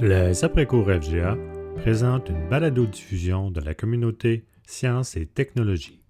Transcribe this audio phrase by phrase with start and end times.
[0.00, 1.36] Les après-cours FGA
[1.82, 6.00] présentent une balado-diffusion de la communauté Sciences et Technologies.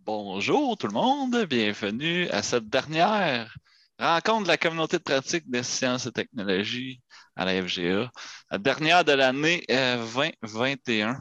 [0.00, 3.56] Bonjour tout le monde, bienvenue à cette dernière
[3.98, 7.00] rencontre de la communauté de pratique des sciences et technologies
[7.34, 8.10] à la FGA,
[8.50, 11.12] la dernière de l'année 2021.
[11.12, 11.14] Euh,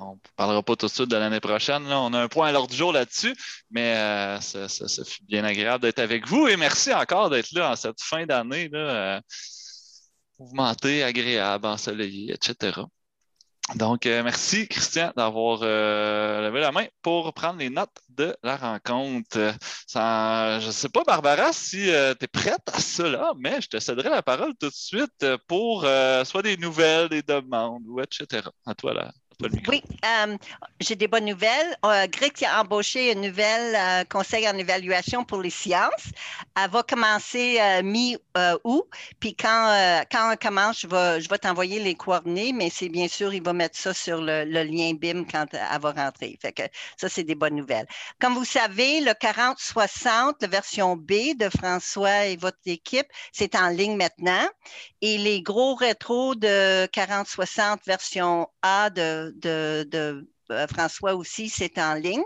[0.00, 1.84] on ne parlera pas tout de suite de l'année prochaine.
[1.86, 3.34] On a un point à l'ordre du jour là-dessus,
[3.70, 7.76] mais euh, ça, fait bien agréable d'être avec vous et merci encore d'être là en
[7.76, 8.70] cette fin d'année.
[8.72, 9.20] Euh,
[10.44, 12.82] mouvementé, agréable, ensoleillé, etc.
[13.76, 18.56] Donc, euh, merci Christian d'avoir euh, levé la main pour prendre les notes de la
[18.56, 19.54] rencontre.
[19.88, 23.78] je ne sais pas, Barbara, si euh, tu es prête à cela, mais je te
[23.80, 25.86] céderai la parole tout de suite pour
[26.24, 28.42] soit des nouvelles, des demandes, ou etc.
[28.66, 29.12] À toi là.
[29.68, 30.36] Oui, euh,
[30.80, 31.76] j'ai des bonnes nouvelles.
[31.84, 32.06] Euh,
[32.46, 36.10] a embauché une nouvelle euh, conseil en évaluation pour les sciences.
[36.56, 38.86] Elle va commencer euh, mi-août.
[39.20, 43.42] Puis quand, quand elle commence, je vais, t'envoyer les coordonnées, mais c'est bien sûr, il
[43.42, 46.38] va mettre ça sur le, lien BIM quand elle va rentrer.
[46.42, 46.62] Que
[46.96, 47.86] ça, c'est des bonnes nouvelles.
[48.20, 53.68] Comme vous savez, le 40-60, la version B de François et votre équipe, c'est en
[53.68, 54.48] ligne maintenant.
[55.00, 61.94] Et les gros rétros de 40-60 version A de de, euh, François aussi, c'est en
[61.94, 62.22] ligne.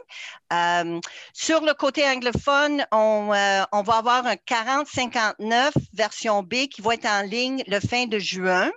[0.52, 1.00] Euh,
[1.32, 7.06] sur le côté anglophone, on, euh, va avoir un 4059 version B qui va être
[7.06, 8.70] en ligne le fin de juin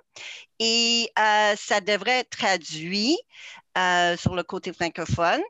[0.59, 3.17] et ça devrait être traduit.
[4.17, 5.41] sur le côté francophone.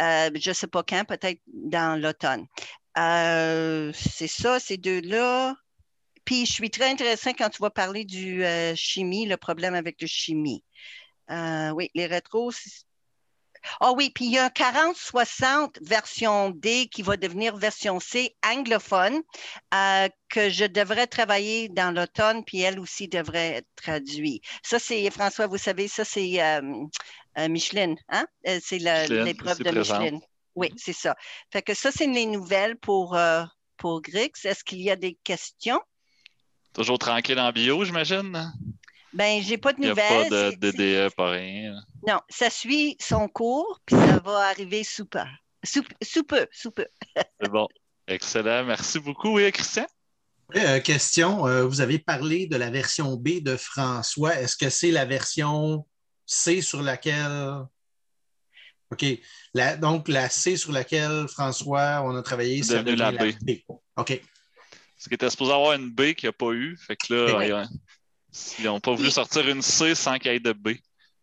[0.00, 2.46] je ne sais pas quand, peut-être dans l'automne.
[3.94, 5.54] c'est ça, ces deux-là.
[6.24, 10.06] Puis je suis très intéressée quand tu vas parler du chimie, le problème avec le
[10.06, 10.62] chimie.
[11.30, 12.52] Euh, oui, les rétros.
[13.80, 18.36] Ah oui, puis il y a un 40-60 version D qui va devenir version C
[18.46, 19.20] anglophone
[19.74, 24.44] euh, que je devrais travailler dans l'automne, puis elle aussi devrait être traduite.
[24.62, 26.86] Ça, c'est, François, vous savez, ça, c'est euh,
[27.48, 28.26] Micheline, hein?
[28.44, 30.20] C'est l'épreuve de Micheline.
[30.54, 31.16] Oui, c'est ça.
[31.52, 33.18] Fait que ça, c'est les nouvelles pour,
[33.76, 34.32] pour Grix.
[34.44, 35.80] Est-ce qu'il y a des questions?
[36.72, 38.52] Toujours tranquille en bio, j'imagine?
[39.18, 40.28] Ben, j'ai pas de nouvelles.
[40.30, 41.74] Il n'y a pas de DDE, pas rien.
[42.06, 45.18] Non, ça suit son cours, puis ça va arriver sous peu.
[45.64, 45.82] Sous,
[46.22, 46.86] peu, sous peu.
[47.40, 47.66] C'est bon.
[48.06, 48.64] Excellent.
[48.64, 49.34] Merci beaucoup.
[49.34, 49.86] Oui, Christian?
[50.54, 51.48] Euh, question.
[51.48, 54.38] Euh, vous avez parlé de la version B de François.
[54.38, 55.84] Est-ce que c'est la version
[56.24, 57.64] C sur laquelle?
[58.92, 59.04] OK.
[59.80, 63.32] donc, la C sur laquelle François, on a travaillé, c'est la, B.
[63.96, 64.20] OK.
[64.96, 66.76] Ce qui était supposé avoir une B qu'il n'y a pas eu.
[66.76, 67.66] Fait que là,
[68.58, 70.70] ils n'ont pas voulu sortir une C sans qu'il y ait de B.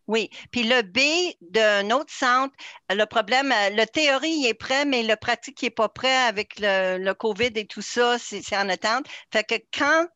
[0.06, 0.30] Oui.
[0.52, 1.00] Puis le B
[1.40, 2.54] d'un autre centre,
[2.90, 7.50] le problème, le théorie est prêt, mais le pratique n'est pas prêt avec le, COVID
[7.56, 9.06] et tout ça, c'est en attente.
[9.32, 10.06] Fait que quand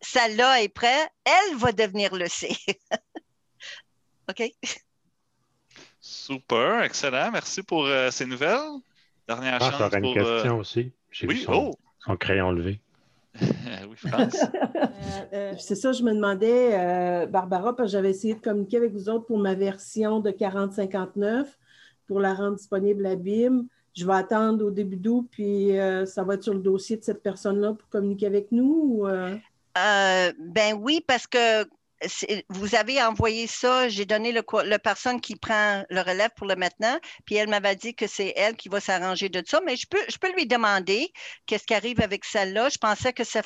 [0.00, 2.56] celle-là est prête, elle va devenir le C.
[4.30, 4.42] OK?
[6.00, 7.30] Super, excellent.
[7.30, 8.80] Merci pour euh, ces nouvelles.
[9.26, 9.92] Dernière ah, chance.
[9.94, 10.92] une euh, question aussi.
[11.22, 11.74] oui, oh.
[12.04, 12.80] son crayon levé.
[13.40, 14.36] oui, France.
[14.42, 18.76] Euh, euh, c'est ça, je me demandais, euh, Barbara, parce que j'avais essayé de communiquer
[18.76, 21.58] avec vous autres pour ma version de 4059
[22.06, 23.66] pour la rendre disponible à BIM.
[23.96, 25.70] Je vais attendre au début d'août, puis
[26.06, 29.06] ça va être sur le dossier de cette personne-là pour communiquer avec nous?
[29.74, 31.64] ben oui, parce que
[32.48, 36.56] vous avez envoyé ça, j'ai donné le, la personne qui prend le relève pour le
[36.56, 39.86] maintenant, puis elle m'avait dit que c'est elle qui va s'arranger de ça, mais je
[39.88, 41.12] peux, je peux lui demander
[41.46, 42.68] qu'est-ce qui arrive avec celle-là.
[42.68, 43.42] Je pensais que ça,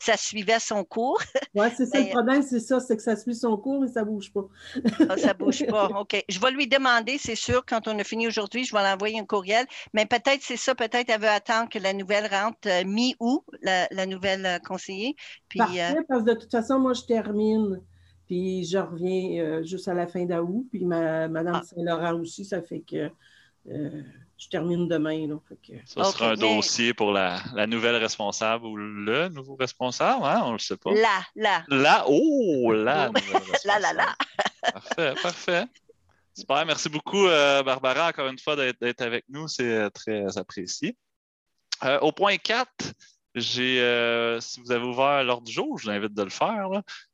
[0.00, 1.20] ça, suivait son cours.
[1.54, 4.00] Oui, c'est ça le problème, c'est ça, c'est que ça suit son cours, mais ça
[4.00, 4.46] ne bouge pas.
[5.08, 6.22] Ah, ça ne bouge pas, OK.
[6.28, 9.24] Je vais lui demander, c'est sûr, quand on a fini aujourd'hui, je vais l'envoyer un
[9.24, 13.42] courriel, mais peut-être c'est ça, peut-être elle veut attendre que la nouvelle rentre euh, mi-août,
[13.62, 15.16] la, nouvelle euh, conseiller.
[15.48, 17.65] Puis, euh, parce que de toute façon, moi, je termine
[18.26, 20.66] puis je reviens euh, juste à la fin d'août.
[20.70, 21.62] Puis ma, Madame ah.
[21.62, 23.10] Saint-Laurent aussi, ça fait que
[23.70, 24.02] euh,
[24.36, 25.28] je termine demain.
[25.84, 30.42] Ça sera un dossier pour la, nouvelle responsable ou le nouveau responsable, hein?
[30.44, 30.92] on ne le sait pas.
[30.92, 31.64] Là, là.
[31.68, 33.10] Là, oh, là.
[33.64, 34.16] là, là, là.
[34.72, 35.64] parfait, parfait.
[36.34, 39.48] Super, merci beaucoup, euh, Barbara, encore une fois, d'être avec nous.
[39.48, 40.96] C'est très apprécié.
[42.02, 42.68] au point 4,
[43.36, 46.70] j'ai, euh, si vous avez ouvert l'ordre du jour, je vous invite de le faire.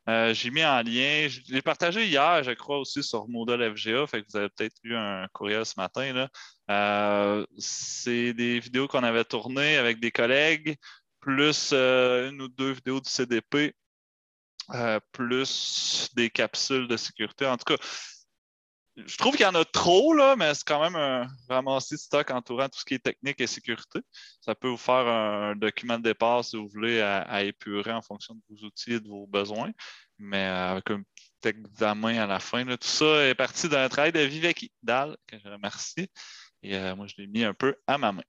[0.09, 4.07] Euh, j'ai mis en lien, je l'ai partagé hier, je crois, aussi sur Model FGA,
[4.07, 6.29] fait que vous avez peut-être eu un courriel ce matin.
[6.71, 10.77] Euh, c'est des vidéos qu'on avait tournées avec des collègues,
[11.19, 13.75] plus une ou deux vidéos du CDP,
[15.11, 17.47] plus des capsules de sécurité.
[17.47, 17.83] En tout cas,
[18.97, 21.99] je trouve qu'il y en a trop, là, mais c'est quand même un ramassis de
[21.99, 24.01] stock entourant tout ce qui est technique et sécurité.
[24.41, 28.35] Ça peut vous faire un document de départ si vous voulez à, épurer en fonction
[28.35, 29.71] de vos outils et de vos besoins,
[30.19, 32.65] mais avec un petit examen à la fin.
[32.65, 36.11] tout ça est parti d'un travail de Viveki Dal, que je remercie.
[36.63, 38.23] Et euh, moi, je l'ai mis un peu à ma main.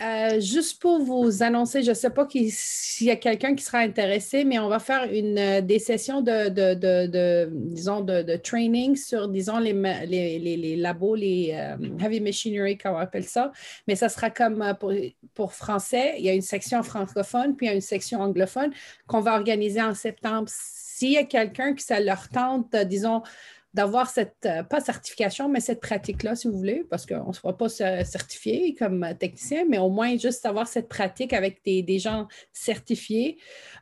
[0.00, 3.78] Euh, juste pour vous annoncer, je ne sais pas s'il y a quelqu'un qui sera
[3.78, 6.48] intéressé, mais on va faire une, euh, des sessions de,
[7.74, 13.24] disons, de, training sur, disons, les, les, labos, les euh, heavy machinery, comme on appelle
[13.24, 13.52] ça.
[13.86, 14.92] Mais ça sera comme pour,
[15.34, 18.72] pour, français, il y a une section francophone, puis il y a une section anglophone
[19.06, 20.48] qu'on va organiser en septembre.
[20.48, 23.22] S'il y a quelqu'un qui ça leur tente, disons,
[23.72, 27.56] d'avoir cette, euh, pas certification, mais cette pratique-là, si vous voulez, parce qu'on ne sera
[27.56, 33.38] pas certifié comme technicien, mais au moins juste avoir cette pratique avec des, gens certifiés,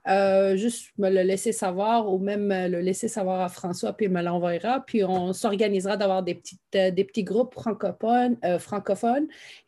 [0.08, 4.12] euh, juste me le laisser savoir ou même le laisser savoir à François, puis il
[4.12, 6.40] me l'envoyera, puis on s'organisera d'avoir des,
[6.74, 8.36] euh, des petits groupes francophones,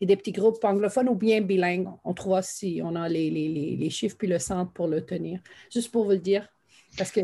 [0.00, 1.88] et des petits groupes anglophones ou bien bilingues.
[2.04, 5.40] On trouvera si on a les, les chiffres puis le centre pour le tenir.
[5.70, 6.48] Juste pour vous le dire.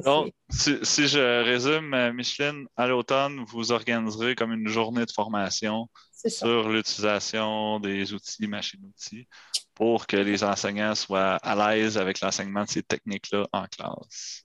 [0.04, 5.88] Donc, si, je résume, euh, Micheline, à l'automne, vous organiserez comme une journée de formation
[6.12, 9.26] sur l'utilisation des outils, machines-outils,
[9.74, 14.44] pour que les enseignants soient à l'aise avec l'enseignement de ces techniques-là en classe.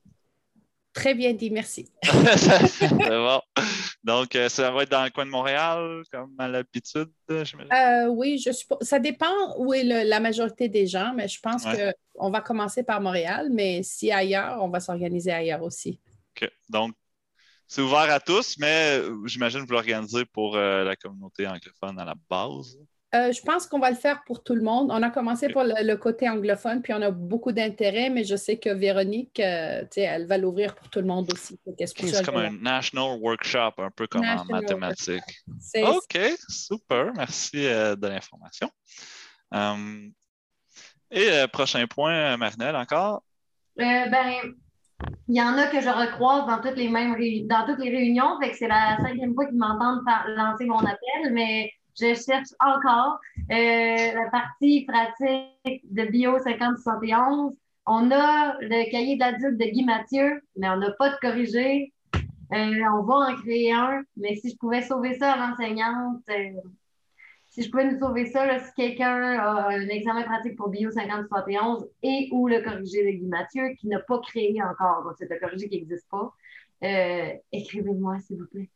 [0.93, 1.89] Très bien dit, merci.
[2.03, 3.41] c'est bon.
[4.03, 7.09] Donc, euh, ça va être dans le coin de Montréal, comme à l'habitude?
[7.29, 8.79] Euh, oui, je suppose.
[8.81, 12.99] Ça dépend où est la majorité des gens, mais je pense qu'on va commencer par
[12.99, 15.99] Montréal, mais si ailleurs, on va s'organiser ailleurs aussi.
[16.35, 16.49] OK.
[16.69, 16.95] Donc,
[17.67, 22.05] c'est ouvert à tous, mais euh, j'imagine que vous l'organisez pour la communauté anglophone à
[22.05, 22.77] la base.
[23.13, 24.89] Euh, je pense qu'on va le faire pour tout le monde.
[24.89, 28.57] On a commencé pour le, côté anglophone, puis on a beaucoup d'intérêt, mais je sais
[28.57, 31.59] que Véronique, euh, elle va l'ouvrir pour tout le monde aussi.
[31.77, 35.43] C'est comme un national workshop, un peu comme en mathématiques.
[35.75, 37.11] OK, super.
[37.17, 38.69] Merci euh, de l'information.
[41.11, 43.23] et prochain point, Marinelle, encore?
[43.75, 44.53] ben,
[45.27, 47.15] il y en a que je recroise dans toutes les mêmes
[47.47, 50.03] dans toutes les réunions, fait que c'est la cinquième fois qu'ils m'entendent
[50.35, 53.19] lancer mon appel, mais je cherche encore
[53.51, 57.53] euh, la partie pratique de Bio 5071.
[57.87, 61.93] On a le cahier d'adulte de Guy Mathieu, mais on n'a pas de corrigé.
[62.15, 66.59] Euh, on va en créer un, mais si je pouvais sauver ça à l'enseignante, euh,
[67.49, 71.87] si je pouvais nous sauver ça, si quelqu'un a un examen pratique pour Bio 5071
[72.03, 75.39] et ou le corrigé de Guy Mathieu qui n'a pas créé encore, donc c'est le
[75.39, 76.33] corrigé qui n'existe pas,
[77.51, 78.69] écrivez-moi, s'il vous plaît.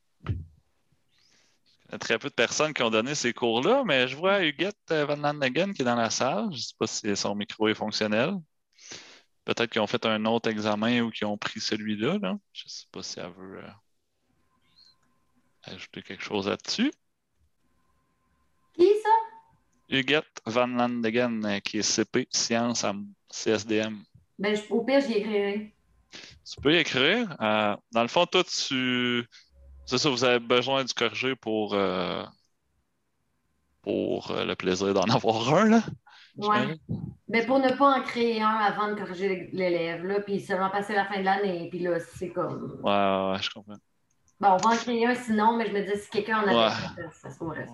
[1.87, 4.43] Il y a très peu de personnes qui ont donné ces cours-là, mais je vois
[4.43, 6.45] Huguette euh, Van Landegen qui est dans la salle.
[6.51, 8.33] Je ne sais pas si son micro est fonctionnel.
[9.43, 12.17] Peut-être qu'ils ont fait un autre examen ou qu'ils ont pris celui-là.
[12.53, 13.69] Je ne sais pas si elle veut euh,
[15.63, 16.91] ajouter quelque chose là-dessus.
[18.73, 19.09] Qui ça?
[19.87, 22.95] Huguette Van Landegen, euh, qui est CP Sciences à
[23.29, 24.03] CSDM.
[24.39, 25.71] Ben, au pire, j'y écrirai.
[26.11, 27.35] Tu peux y écrire.
[27.39, 29.27] dans le fond, toi, tu
[29.85, 32.23] c'est ça, vous avez besoin du corriger pour, euh,
[33.81, 35.81] pour euh, le plaisir d'en avoir un, là?
[36.37, 36.79] Oui.
[37.27, 40.93] Mais pour ne pas en créer un avant de corriger l'élève, là, puis seulement passer
[40.93, 42.79] la fin de l'année, puis là, c'est comme.
[42.83, 43.77] Ouais, ouais, ouais, je comprends.
[44.39, 46.75] Bon, on va en créer un sinon, mais je me dis si quelqu'un en avait
[46.95, 47.65] fait, ça se pourrait.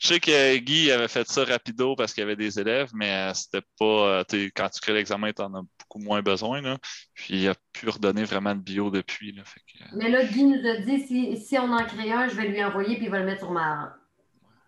[0.00, 3.12] Je sais que Guy avait fait ça rapido parce qu'il y avait des élèves, mais
[3.12, 4.24] euh, c'était pas.
[4.56, 6.60] quand tu crées l'examen, tu en as beaucoup moins besoin.
[6.60, 6.78] Là.
[7.14, 9.32] Puis il a pu redonner vraiment de bio depuis.
[9.32, 12.26] Là, fait que, mais là, Guy nous a dit si, si on en crée un,
[12.28, 13.94] je vais lui envoyer puis il va le mettre sur ma.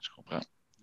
[0.01, 0.41] je comprends.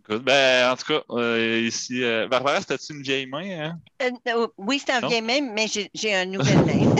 [0.07, 3.71] Ben, en tout cas, euh, ici, euh, Barbara, c'était-tu une vieille main?
[4.01, 4.11] Hein?
[4.27, 6.95] Euh, oui, c'est une vieille main, mais j'ai un nouvel main.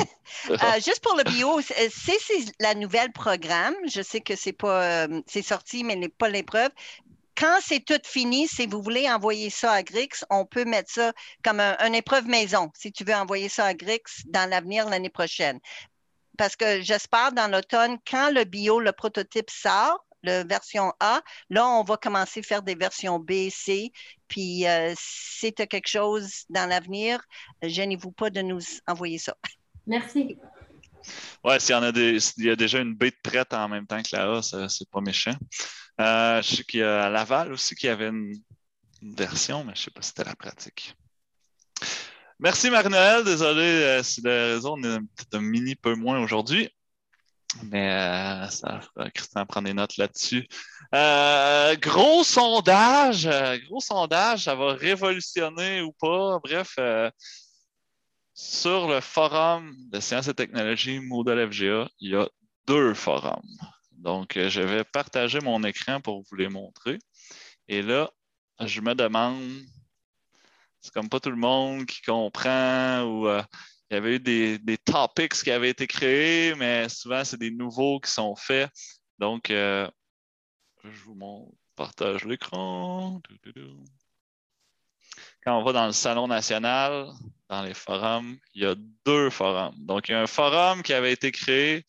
[0.76, 2.18] juste pour le bio, c'est
[2.60, 3.76] la nouvelle programme.
[3.88, 6.72] Je sais que c'est pas c'est sorti, mais n'est pas l'épreuve.
[7.38, 11.12] Quand c'est tout fini, si vous voulez envoyer ça à Grix, on peut mettre ça
[11.44, 15.10] comme un, une épreuve maison, si tu veux envoyer ça à Grix dans l'avenir l'année
[15.10, 15.60] prochaine.
[16.38, 21.22] Parce que j'espère dans l'automne, quand le bio, le prototype sort, la version A.
[21.50, 23.92] Là, on va commencer à faire des versions B, C.
[24.28, 27.22] Puis, euh, si tu as quelque chose dans l'avenir,
[27.62, 29.36] gênez-vous pas de nous envoyer ça.
[29.88, 30.38] Merci.
[31.44, 34.02] Ouais, s'il y en a des, y a déjà une B prête en même temps
[34.02, 35.36] que la A, c'est pas méchant.
[36.02, 38.34] Euh, je sais qu'il y a Laval aussi qui avait une,
[39.02, 40.96] version, mais je ne sais pas si c'était la pratique.
[42.40, 43.24] Merci Marie-Noël.
[43.24, 46.70] Désolé euh, si le réseau est peut-être un mini peu moins aujourd'hui.
[47.64, 48.82] Mais euh, ça,
[49.14, 50.48] Christian prend des notes là-dessus.
[50.94, 56.40] Euh, gros sondage, euh, gros sondage, ça va révolutionner ou pas.
[56.44, 56.78] Bref,
[58.34, 62.28] sur le forum de sciences et technologies Moodle FGA, il y a
[62.68, 63.42] deux forums.
[63.92, 67.00] Donc, euh, je vais partager mon écran pour vous les montrer.
[67.68, 68.12] Et là,
[68.60, 69.42] je me demande,
[70.82, 73.42] c'est comme pas tout le monde qui comprend ou euh,
[73.90, 77.52] il y avait eu des, des, topics qui avaient été créés, mais souvent, c'est des
[77.52, 78.70] nouveaux qui sont faits.
[79.20, 79.48] Donc,
[80.92, 83.22] je vous montre, partage l'écran.
[85.44, 87.10] Quand on va dans le Salon national,
[87.50, 88.76] dans les forums, il y a
[89.06, 89.76] deux forums.
[89.86, 91.86] Donc, il y a un forum qui avait été créé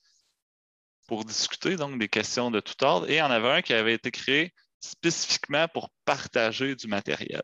[1.06, 3.72] pour discuter donc des questions de tout ordre et il y en avait un qui
[3.72, 7.42] avait été créé spécifiquement pour partager du matériel.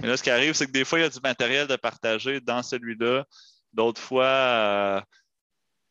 [0.00, 1.76] Mais là, ce qui arrive, c'est que des fois, il y a du matériel de
[1.76, 3.24] partager dans celui-là.
[3.72, 5.00] D'autres fois, euh,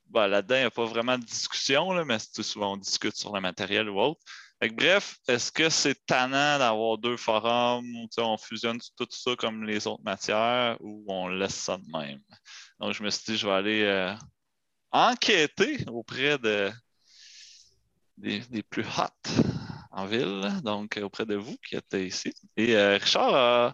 [0.09, 3.41] ben, là-dedans, il n'y a pas vraiment de discussion, mais souvent on discute sur le
[3.41, 4.21] matériel ou autre
[4.71, 9.87] bref, est-ce que c'est tannant d'avoir deux forums où on fusionne tout ça comme les
[9.87, 12.21] autres matières ou on laisse ça de même?
[12.79, 14.13] Donc, je me suis dit, je vais aller euh,
[14.91, 16.71] enquêter auprès de,
[18.17, 19.31] des, plus hot
[19.91, 22.33] en ville, donc auprès de vous qui êtes ici.
[22.57, 23.73] Et euh, Richard a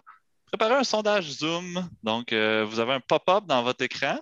[0.50, 1.88] préparé un sondage Zoom.
[2.02, 4.18] Donc, euh, vous avez un pop-up dans votre écran.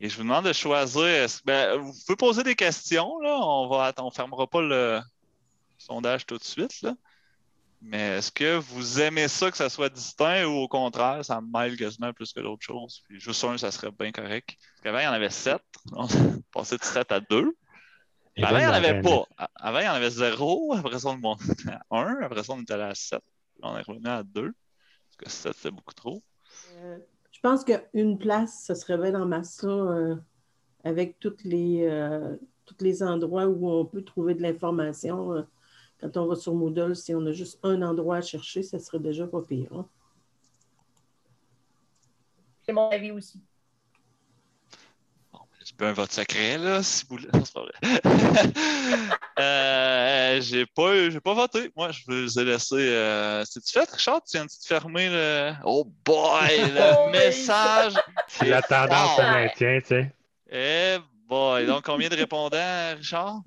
[0.00, 1.26] Et je vous demande de choisir.
[1.44, 3.20] Ben, vous pouvez poser des questions.
[3.20, 3.38] Là.
[3.40, 5.00] On ne fermera pas le
[5.78, 6.86] sondage tout de suite.
[7.80, 11.50] Mais est-ce que vous aimez ça que ça soit distinct ou au contraire, ça me
[11.50, 13.02] mêle quasiment plus que d'autres choses?
[13.08, 14.56] Puis juste un, ça serait bien correct.
[14.56, 15.62] Parce qu'avant, il y en avait sept.
[15.92, 16.06] On
[16.52, 17.56] passé de sept à deux.
[18.40, 19.24] avant, il n'y en avait pas.
[19.56, 20.74] Avant, il y en avait zéro.
[20.74, 22.22] Après ça, on est monté à un.
[22.22, 23.22] Après ça, on est allé à sept.
[23.62, 24.52] On est revenu à deux.
[25.08, 26.22] Parce que sept, c'est beaucoup trop.
[26.76, 26.98] Euh,
[27.32, 30.14] je pense qu'une place, ce serait bien en masse, euh,
[30.84, 35.32] avec toutes les, euh, tous les endroits où on peut trouver de l'information.
[35.32, 35.42] Euh,
[35.98, 39.00] quand on va sur Moodle, si on a juste un endroit à chercher, ça serait
[39.00, 39.72] déjà pas pire.
[39.72, 39.88] Hein.
[42.62, 43.40] C'est mon avis aussi.
[45.78, 47.72] Pas un vote secret, là, si vous Non, c'est pas vrai.
[49.38, 51.72] euh, j'ai pas, j'ai pas voté.
[51.76, 52.76] Moi, je vous ai laissé.
[52.76, 53.44] Euh...
[53.44, 54.22] C'est-tu fait, Richard?
[54.24, 55.52] Tu viens de te fermer le.
[55.64, 57.94] Oh boy, le message!
[58.28, 60.12] C'est la tendance se maintient, tu sais.
[60.50, 60.98] Eh
[61.28, 61.66] boy.
[61.66, 63.40] Donc, combien de répondants, Richard?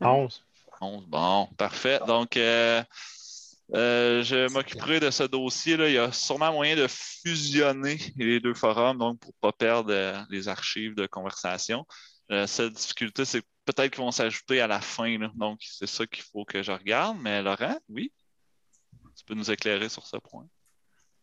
[0.00, 0.42] 11.
[0.80, 1.06] 11.
[1.06, 2.00] Bon, parfait.
[2.06, 2.82] Donc, euh,
[3.74, 5.88] euh, je m'occuperai de ce dossier-là.
[5.88, 9.92] Il y a sûrement moyen de fusionner les deux forums, donc pour ne pas perdre
[9.92, 11.86] euh, les archives de conversation.
[12.28, 15.18] La seule difficulté, c'est peut-être qu'ils vont s'ajouter à la fin.
[15.34, 17.16] Donc, c'est ça qu'il faut que je regarde.
[17.20, 18.12] Mais Laurent, oui?
[19.16, 20.46] Tu peux nous éclairer sur ce point?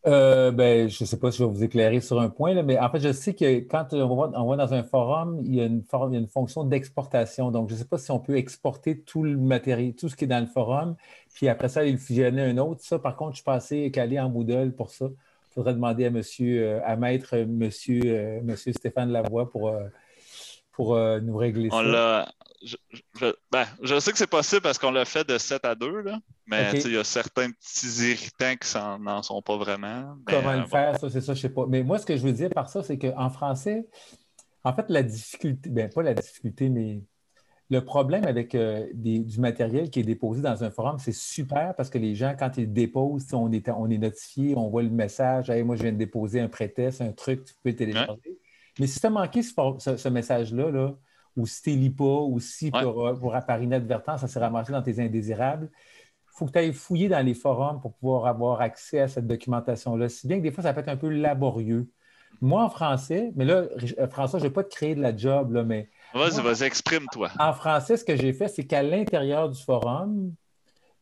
[0.08, 2.78] Euh, ben, je ne sais pas si je vais vous éclairer sur un point, mais
[2.78, 5.84] en fait, je sais que quand on va, dans un forum, il y a une,
[5.84, 7.50] il y a une fonction d'exportation.
[7.50, 10.26] Donc, je ne sais pas si on peut exporter tout le matériel, tout ce qui
[10.26, 10.96] est dans le forum,
[11.34, 12.82] puis après ça, il fusionner un autre.
[12.84, 15.06] Ça, par contre, je suis passé calé en Moodle pour ça.
[15.06, 19.74] Il faudrait demander à monsieur, euh, à maître monsieur, euh, monsieur Stéphane Lavoie pour,
[20.72, 22.28] pour nous régler ça.
[22.64, 22.78] Je,
[23.52, 26.20] ben, je, sais que c'est possible parce qu'on l'a fait de 7 à 2, là,
[26.48, 30.16] mais il y a certains petits irritants qui n'en sont pas vraiment.
[30.26, 31.66] Comment le faire, ça, c'est ça, je ne sais pas.
[31.68, 33.88] Mais moi, ce que je veux dire par ça, c'est qu'en français,
[34.64, 37.02] en fait, la difficulté, bien, pas la difficulté, mais
[37.70, 41.90] le problème avec euh, du matériel qui est déposé dans un forum, c'est super parce
[41.90, 45.50] que les gens, quand ils déposent, on est, on est notifié, on voit le message
[45.50, 48.38] hey, moi, je viens de déposer un pré-test, un truc, tu peux télécharger.
[48.80, 50.96] Mais si tu as manqué ce, ce message-là, là,
[51.36, 55.00] ou si tu lis pas, ou si pour, pour inadvertance, ça s'est ramassé dans tes
[55.00, 55.70] indésirables.
[55.72, 59.28] Il faut que tu ailles fouiller dans les forums pour pouvoir avoir accès à cette
[59.28, 60.10] documentation-là.
[60.10, 61.90] Si bien que des fois, ça peut être un peu laborieux.
[62.42, 63.64] Moi, en français, mais là,
[64.00, 65.90] euh, François, je ne vais pas te créer de la job, là, mais.
[66.14, 67.30] Vas-y, vas-y, exprime-toi.
[67.40, 70.34] En français, ce que j'ai fait, c'est qu'à l'intérieur du forum,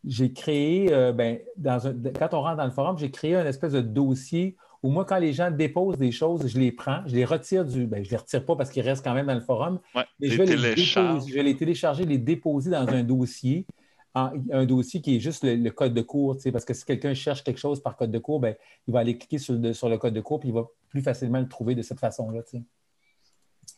[0.06, 1.80] j'ai créé, euh, ben, dans
[2.20, 5.18] quand on rentre dans le forum, j'ai créé un espèce de dossier où moi, quand
[5.18, 7.88] les gens déposent des choses, je les prends, je les retire du.
[7.88, 9.80] Ben, je ne les retire pas parce qu'ils restent quand même dans le forum.
[9.96, 13.66] mais je vais, les déposer, je vais les télécharger, les déposer dans un dossier.
[14.14, 17.60] un dossier qui est juste le, code de cours, parce que si quelqu'un cherche quelque
[17.60, 18.56] chose par code de cours, ben,
[18.88, 21.02] il va aller cliquer sur le, sur le code de cours puis il va plus
[21.02, 22.42] facilement le trouver de cette façon-là.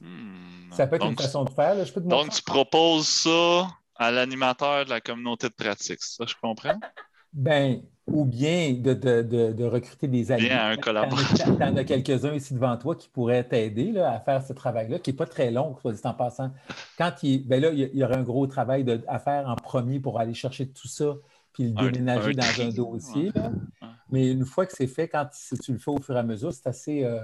[0.01, 0.71] Hmm.
[0.71, 1.75] Ça peut être une façon de faire.
[2.01, 6.79] donc, tu proposes ça à l'animateur de la communauté de pratique, ça, je comprends?
[7.35, 10.43] Ben, ou bien de, recruter des amis.
[10.43, 11.57] Bien, un collaborateur.
[11.57, 15.11] Tu en as quelques-uns ici devant toi qui pourraient t'aider à faire ce travail-là, qui
[15.11, 16.51] n'est pas très long, soit dit en passant.
[16.97, 20.19] Quand il, ben là, il y aurait un gros travail à faire en premier pour
[20.19, 21.15] aller chercher tout ça,
[21.51, 23.31] puis le déménager dans un dossier.
[24.11, 25.27] Mais une fois que c'est fait, quand
[25.61, 27.03] tu le fais au fur et à mesure, c'est assez.
[27.03, 27.19] Euh,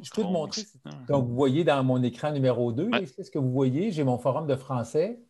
[0.00, 0.62] je peux te montrer.
[1.06, 4.18] Donc, vous voyez dans mon écran numéro 2, c'est ce que vous voyez, j'ai mon
[4.18, 5.20] forum de français.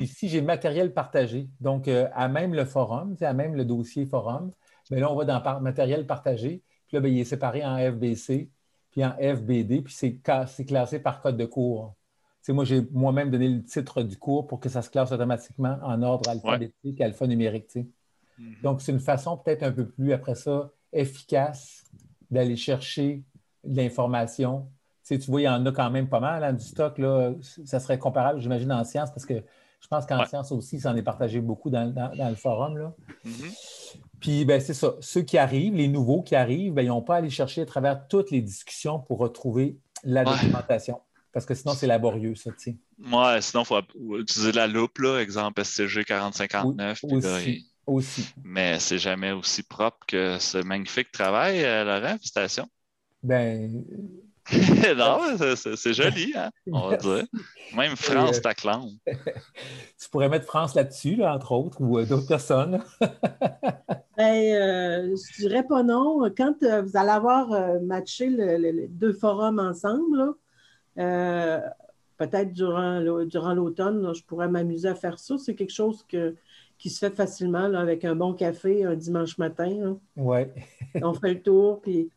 [0.00, 1.48] Ici, j'ai matériel partagé.
[1.60, 4.50] Donc, euh, à même le forum, à même le dossier forum,
[4.90, 6.62] mais là, on va dans matériel partagé.
[6.86, 8.50] Puis là, ben, il est séparé en FBC,
[8.90, 11.94] puis en FBD, puis c'est classé par code de cours.
[12.48, 16.02] moi, j'ai moi-même donné le titre du cours pour que ça se classe automatiquement en
[16.02, 17.66] ordre alphabétique, alphanumérique.
[17.66, 17.86] tu sais.
[18.38, 18.54] Mhm.
[18.62, 21.84] Donc, c'est une façon peut-être un peu plus, après ça, efficace
[22.30, 23.22] d'aller chercher
[23.64, 24.68] de l'information.
[25.04, 26.98] Tu vois, il y en a quand même pas mal hein, du stock.
[26.98, 27.34] Là.
[27.40, 29.42] Ça serait comparable, j'imagine, en sciences, parce que
[29.80, 30.26] je pense qu'en Ouais.
[30.26, 32.76] sciences aussi, ça en est partagé beaucoup dans, dans- dans le forum.
[32.78, 32.94] Là.
[33.24, 33.32] Mhm.
[34.20, 34.94] Puis, ben, c'est ça.
[35.00, 37.66] Ceux qui arrivent, les nouveaux qui arrivent, ben, ils n'ont pas à aller chercher à
[37.66, 40.30] travers toutes les discussions pour retrouver la Ouais.
[40.30, 41.00] documentation.
[41.32, 42.76] Parce que sinon, c'est laborieux, ça, tu sais.
[43.14, 47.00] Ouais, sinon, il faut utiliser la loupe, là, exemple SCG 4059.
[47.06, 47.50] puis là, Aussi.
[47.50, 48.28] il- Aussi.
[48.42, 52.14] Mais c'est jamais aussi propre que ce magnifique travail, euh, Laurent.
[52.16, 52.68] Félicitations.
[53.22, 53.84] Ben,
[54.96, 55.18] non,
[55.56, 57.24] c'est- joli, hein, on va dire.
[57.76, 58.90] Même France euh, t'acclame.
[59.06, 62.82] tu pourrais mettre France là-dessus, là, entre autres, ou euh, d'autres personnes.
[64.18, 66.22] Ben, euh, je dirais pas non.
[66.34, 70.32] Quand euh, vous allez avoir euh, matché le- le- les deux forums ensemble,
[70.98, 71.60] euh,
[72.16, 75.36] peut-être durant, durant l'automne, je pourrais m'amuser à faire ça.
[75.36, 76.34] C'est quelque chose que,
[76.78, 79.98] qui se fait facilement là, avec un bon café un dimanche matin.
[80.16, 80.38] Oui.
[81.02, 82.08] On fait le tour, puis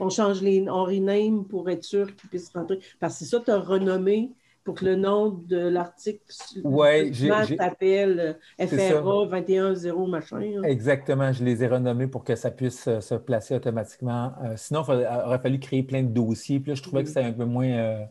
[0.00, 0.68] on change les.
[0.68, 2.80] On rename pour être sûr qu'ils puissent rentrer.
[2.98, 6.20] Parce que c'est ça, tu as renommé pour que le nom de l'article
[6.64, 8.66] Ouais, s'appelle euh.
[8.66, 10.38] FRA 21.0 machin.
[10.40, 10.68] là.
[10.68, 14.32] Exactement, je les ai renommés pour que ça puisse euh, se placer automatiquement.
[14.44, 16.60] Euh, sinon, il aurait fallu créer plein de dossiers.
[16.60, 18.04] Puis là, je trouvais que c'était un peu moins, euh,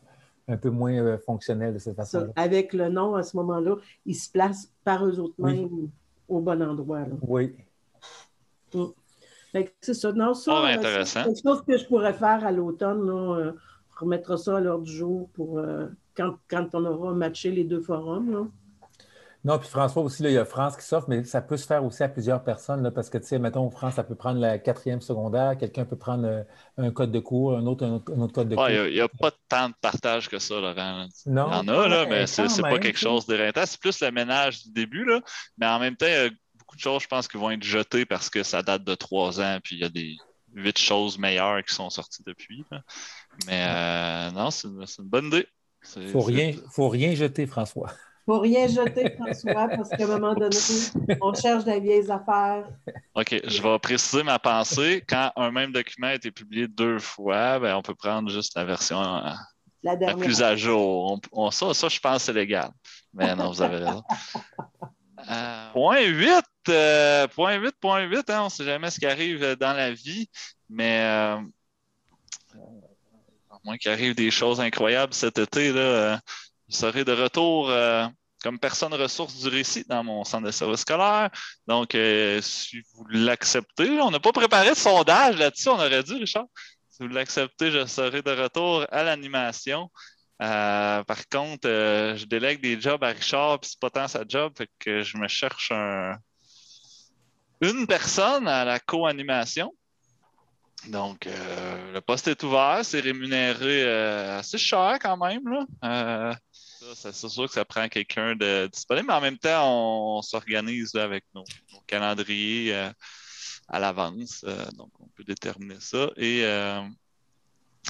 [0.47, 2.33] un peu moins euh, fonctionnel de cette façon-là.
[2.35, 3.75] avec le nom, à ce moment-là,
[4.07, 5.53] ils se placent par eux autres Oui.
[5.61, 5.89] mêmes
[6.27, 7.01] au bon endroit.
[7.01, 7.15] là.
[7.27, 7.55] Oui.
[8.71, 8.77] Que
[9.81, 10.11] C'est ça.
[10.11, 13.05] Non, ça, euh, c'est quelque chose que je pourrais faire à l'automne.
[13.05, 13.51] là, euh,
[13.97, 17.63] On remettra ça à l'ordre du jour pour euh, quand, quand on aura matché les
[17.63, 18.31] deux forums.
[18.31, 18.47] là.
[19.45, 21.65] Non, puis François aussi, là, il y a France qui s'offre, mais ça peut se
[21.65, 24.37] faire aussi à plusieurs personnes, là, parce que, tu sais, mettons, France, ça peut prendre
[24.37, 26.43] la quatrième secondaire, quelqu'un peut prendre euh,
[26.77, 28.65] un code de cours, un autre, un autre, un autre code de cours.
[28.65, 31.07] Ouais, Il n'y a, pas tant de partage que ça, Laurent.
[31.25, 33.61] non, Il y en a, là, mais c'est pas quelque chose d'éreintant.
[33.65, 35.21] C'est plus le ménage du début, là.
[35.57, 36.29] Mais en même temps, il y a
[36.69, 39.41] beaucoup de choses, je pense, qui vont être jetées parce que ça date de trois
[39.41, 40.17] ans, puis il y a des
[40.53, 42.63] huit choses meilleures qui sont sorties depuis.
[42.69, 42.81] là.
[43.47, 45.47] Mais euh, non, c'est une, c'est une bonne idée.
[45.81, 47.89] C'est- Faut rien, faut rien jeter, François.
[48.27, 50.55] Faut rien jeter, François, parce qu'à un moment donné,
[51.21, 52.67] on cherche des vieilles affaires.
[53.15, 55.03] OK, je vais préciser ma pensée.
[55.09, 58.65] Quand un même document a été publié deux fois, ben, on peut prendre juste la
[58.65, 59.31] version euh,
[59.81, 61.13] La plus à jour.
[61.13, 62.69] On- on- ça, ça, je pense que c'est légal.
[63.11, 64.03] Mais non, vous avez raison.
[65.29, 66.31] Euh, point 8,
[66.69, 69.73] euh, point 8, point 8, hein, on ne sait jamais ce qui arrive euh, dans
[69.73, 70.29] la vie,
[70.69, 71.37] mais euh,
[73.49, 76.17] à moins qu'il arrive des choses incroyables cet été, là, euh,
[76.67, 78.05] je serai de retour euh,
[78.43, 81.29] comme personne ressource du récit dans mon centre de service scolaire.
[81.67, 86.13] Donc, euh, si vous l'acceptez, on n'a pas préparé de sondage là-dessus, on aurait dû,
[86.15, 86.45] Richard.
[86.89, 89.89] Si vous l'acceptez, je serai de retour à l'animation.
[90.41, 94.23] Euh, par contre, euh, je délègue des jobs à Richard, puis c'est pas tant sa
[94.27, 96.15] job, fait que je me cherche un-
[97.61, 99.73] une personne à la co-animation.
[100.87, 105.43] Donc, euh, le poste est ouvert, c'est rémunéré euh, assez cher quand même.
[105.83, 106.33] Euh,
[106.95, 111.25] c'est sûr que ça prend quelqu'un de disponible, mais en même temps, on, s'organise avec
[111.35, 111.43] nos,
[111.85, 112.89] calendriers euh,
[113.67, 114.45] à l'avance.
[114.77, 116.09] donc, on peut déterminer ça.
[116.15, 116.45] Et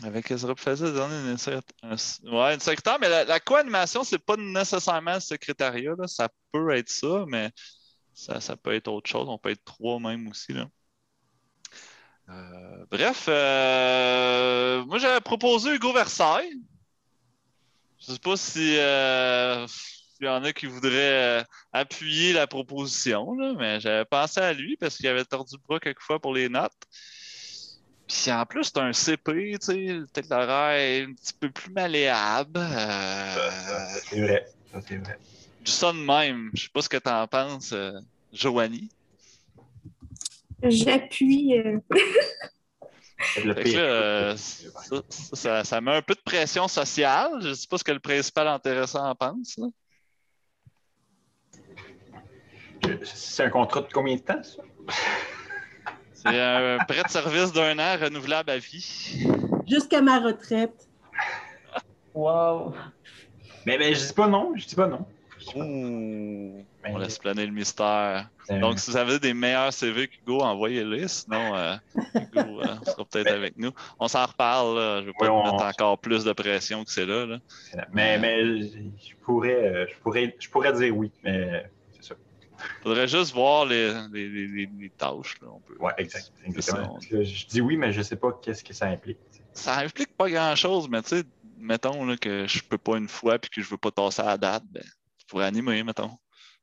[0.04, 5.16] avec Ezra Faisal, donner une, sec- un- une secrétaire, mais la, co-animation, c'est pas nécessairement
[5.16, 5.94] le secrétariat.
[6.08, 7.52] Ça peut être ça, mais
[8.20, 9.30] ça, ça peut être autre chose.
[9.30, 10.52] On peut être trois même aussi.
[10.52, 10.68] Là.
[12.30, 16.54] Euh, bref, euh, moi j'avais proposé Hugo Versailles.
[18.00, 23.54] Je sais pas si euh, s'il y en a qui voudraient appuyer la proposition, là,
[23.58, 26.74] mais j'avais pensé à lui parce qu'il avait tordu le bras quelquefois pour les notes.
[28.08, 31.50] Puis en plus, c'est un CP, tu sais, le tête l'horaire est un petit peu
[31.50, 32.60] plus malléable.
[34.10, 34.46] C'est vrai.
[34.86, 35.20] C'est vrai.
[35.70, 36.50] Du ça de même.
[36.54, 37.92] Je sais pas ce que tu en penses, euh,
[38.34, 38.90] Joanie.
[40.64, 41.58] J'appuie.
[41.58, 41.80] euh,
[43.46, 47.40] euh, ça, ça- met un peu de pression sociale.
[47.42, 49.58] Je sais pas ce que le principal intéressant en pense.
[49.58, 49.68] là.
[53.04, 54.64] C'est un contrat de combien de temps, ça?
[56.14, 59.28] C'est un prêt de service d'un an renouvelable à vie.
[59.68, 60.88] Jusqu'à ma retraite.
[62.14, 62.74] Wow!
[63.66, 65.06] Mais, mais je dis pas non, je dis pas non.
[65.56, 68.30] Ouh, on laisse planer le mystère.
[68.50, 71.08] Euh, Donc, si vous avez des meilleurs CV qu'Hugo, envoyez-les.
[71.08, 71.76] Sinon, euh,
[72.16, 73.72] Hugo euh, sera peut-être avec nous.
[74.00, 74.76] On s'en reparle.
[74.78, 74.96] Là.
[74.98, 77.26] Je ne veux pas on- mettre encore plus de pression que c'est là.
[77.26, 77.40] là.
[77.94, 82.16] mais, mais je pourrais, euh, je pourrais, je pourrais dire oui, mais c'est ça.
[82.84, 85.36] faudrait juste voir les, les, les- les- les tâches.
[85.42, 85.48] Là.
[85.54, 85.76] On peut...
[85.80, 86.32] Ouais, exact.
[86.46, 87.00] exactement.
[87.00, 87.24] ça.
[87.24, 89.18] Je dis oui, mais je sais pas qu'est-ce que ça implique.
[89.54, 91.24] Ça implique pas grand-chose, mais tu sais,
[91.58, 94.26] mettons là, que je peux pas une fois puis que je veux pas tasser à
[94.28, 94.84] la date, ben,
[95.30, 96.12] pourrais animer, mettons.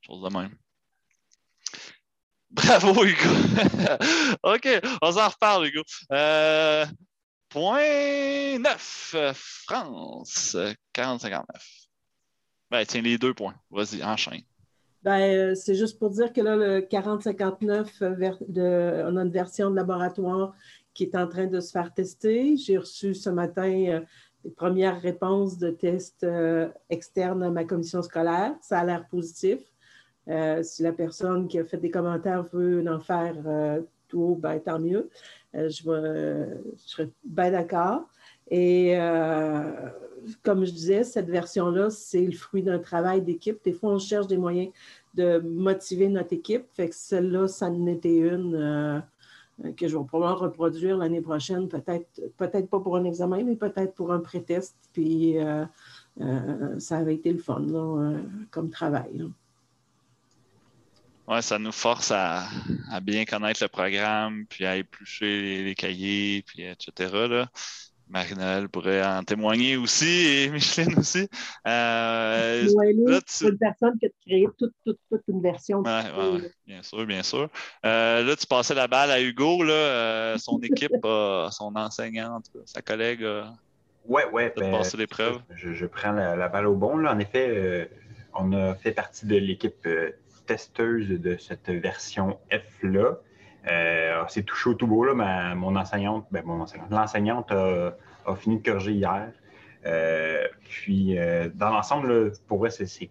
[0.00, 0.56] Chose de même.
[2.50, 3.30] Bravo, Hugo.
[4.42, 4.68] OK,
[5.02, 5.82] on s'en reparle, Hugo.
[6.12, 6.86] Euh,
[7.48, 10.56] point 9, France,
[10.94, 11.42] 40-59.
[12.70, 13.54] Ben, tiens, les deux points.
[13.70, 14.42] Vas-y, enchaîne.
[15.02, 19.70] Ben, euh, c'est juste pour dire que là, le 40-59, euh, on a une version
[19.70, 20.54] de laboratoire
[20.94, 22.56] qui est en train de se faire tester.
[22.56, 24.02] J'ai reçu ce matin
[24.46, 26.26] les premières réponses de tests
[26.88, 28.54] externes à ma commission scolaire.
[28.62, 29.58] Ça a l'air positif.
[30.62, 33.36] si la personne qui a fait des commentaires veut en faire
[34.08, 35.10] tout, ben, tant mieux.
[35.52, 38.08] je, je serais bien d'accord.
[38.48, 38.96] Et
[40.42, 43.58] comme je disais, cette version-là, c'est le fruit d'un travail d'équipe.
[43.64, 44.72] Des fois, on cherche des moyens
[45.14, 46.66] de motiver notre équipe.
[46.74, 49.00] Fait que celle-là, ça en était une euh,
[49.76, 53.94] que je vais probablement reproduire l'année prochaine, peut-être peut-être pas pour un examen, mais peut-être
[53.94, 54.76] pour un pré-test.
[54.92, 55.64] Puis euh,
[56.20, 57.64] euh, ça avait été le fun
[58.50, 59.24] comme travail.
[61.28, 62.46] Oui, ça nous force à,
[63.02, 67.10] bien connaître le programme, puis à éplucher les, les cahiers, puis etc.
[67.28, 67.48] Là.
[68.08, 71.28] Marie-Noël pourrait en témoigner aussi et Micheline aussi.
[71.66, 73.48] Euh, là, tu...
[73.48, 75.82] une personne qui a créé toute, toute, toute une version.
[75.84, 77.48] Oui, ouais, bien sûr, bien sûr.
[77.84, 82.82] Euh, là, tu passais la balle à Hugo, là, euh, son équipe, son enseignante, sa
[82.82, 83.52] collègue a
[84.06, 85.40] ouais, ouais, ben, passé l'épreuve.
[85.54, 86.96] Je, je, prends la, balle au bon.
[86.96, 87.12] Là.
[87.12, 87.86] En effet, euh,
[88.34, 89.88] on a fait partie de l'équipe
[90.46, 93.18] testeuse de cette version F-là.
[93.68, 95.04] Euh, c'est tout chaud, tout beau.
[95.04, 97.92] Là, mon enseignante, ben, mon enseignante, l'enseignante a,
[98.36, 99.32] fini de corriger hier.
[99.86, 103.10] Euh, puis, euh, dans l'ensemble, pour vrai, c'est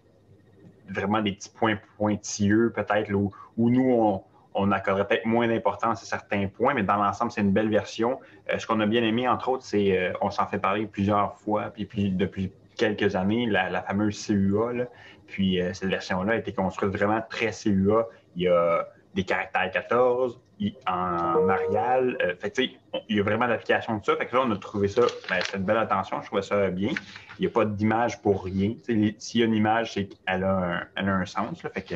[0.89, 6.05] vraiment des petits points pointilleux, peut-être, où, nous, on, on accorderait peut-être moins d'importance à
[6.05, 8.19] certains points, mais dans l'ensemble, c'est une belle version.
[8.57, 11.85] ce qu'on a bien aimé, entre autres, c'est, on s'en fait parler plusieurs fois, puis,
[11.85, 14.87] puis depuis quelques années, la, fameuse CUA.
[15.27, 18.07] Puis, cette version-là a été construite vraiment très CUA.
[18.35, 20.39] Il y a des caractères 14,
[20.87, 22.17] en marial.
[22.21, 22.71] Euh, fait
[23.09, 24.15] il y a vraiment l'application de ça.
[24.15, 26.69] Fait que là, on a trouvé ça, ben, c'est une belle attention, je trouvais ça
[26.69, 26.91] bien.
[27.39, 28.75] Il n'y a pas d'image pour rien.
[29.17, 31.63] S'il y a une image, c'est qu'elle a, un, a un sens.
[31.63, 31.69] Là.
[31.69, 31.95] Fait que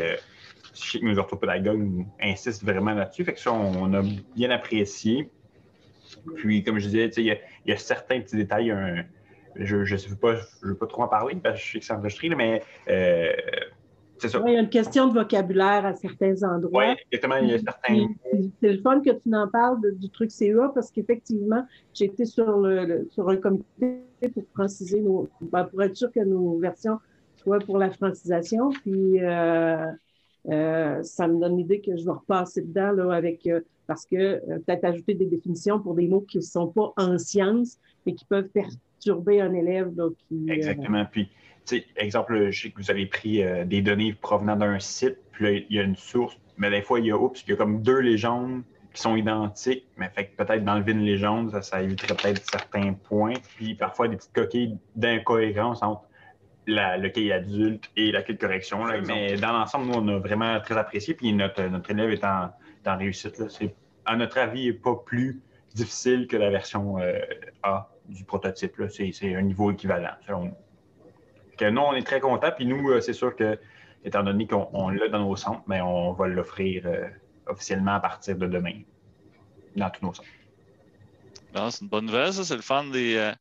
[0.74, 3.26] je sais que nos orthopédagogues insistent vraiment là-dessus.
[3.26, 4.02] Fait que ça, on, a
[4.36, 5.30] bien apprécié.
[6.38, 8.74] Puis, comme je disais, il y, a certains petits détails.
[9.56, 11.86] je ne veux, pas, je veux pas trop en parler parce que je sais que
[11.86, 13.34] c'est enregistré, mais euh,
[14.24, 16.90] il y a une question de vocabulaire à certains endroits.
[16.90, 17.38] Oui, exactement.
[17.38, 18.08] Il y a certains.
[18.62, 22.58] C'est le fun que tu en parles du truc CEA parce qu'effectivement, j'ai été sur,
[22.58, 24.04] le, sur un comité
[24.34, 25.30] pour franciser nos.
[25.42, 27.00] Ben, pour être sûr que nos versions
[27.38, 28.70] soient pour la francisation.
[28.70, 29.86] Puis euh,
[30.50, 33.46] euh, ça me donne l'idée que je vais repasser dedans là, avec.
[33.48, 37.18] Euh, parce que peut-être ajouter des définitions pour des mots qui ne sont pas en
[37.18, 39.92] sciences, mais qui peuvent perturber un élève.
[39.96, 41.06] Là, qui, Exactement.
[41.12, 41.28] Puis
[41.96, 45.52] exemple, je sais que vous avez pris euh, des données provenant d'un site, puis là,
[45.70, 47.56] il y a une source, mais des fois, il y a, oups, il y a
[47.56, 52.44] comme deux légendes qui sont identiques, mais fait peut-être d'enlever une légende, ça, éviterait peut-être
[52.50, 53.34] certains points.
[53.56, 56.04] Puis parfois, des petites coquilles d'incohérence entre
[56.68, 58.84] le cahier adulte et la clé de correction.
[59.08, 61.14] mais dans l'ensemble, nous, on a vraiment très apprécié.
[61.14, 62.52] Puis notre, notre élève est en,
[62.98, 63.50] réussite.
[63.50, 63.74] C'est,
[64.06, 65.42] à notre avis, pas plus
[65.76, 67.20] difficile que la version euh,
[67.64, 68.74] A du prototype.
[68.90, 70.56] C'est, c'est un niveau équivalent, selon nous
[71.66, 72.52] non, on est très content.
[72.56, 73.58] Puis nous, euh, c'est sûr que,
[74.04, 77.08] étant donné qu'on l'a dans nos centres, mais on va l'offrir euh,
[77.48, 78.82] officiellement à partir de demain
[79.76, 80.30] dans tous nos centres.
[81.72, 82.44] c'est une bonne nouvelle, ça.
[82.44, 83.32] C'est le fun des, euh,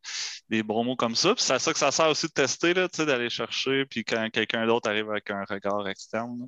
[0.49, 1.35] des bons mots comme ça.
[1.35, 4.67] Puis c'est à ça que ça sert aussi de tester, d'aller chercher, puis quand quelqu'un
[4.67, 6.47] d'autre arrive avec un regard externe.